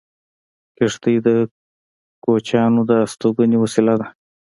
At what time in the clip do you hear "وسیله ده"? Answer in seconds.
3.63-4.07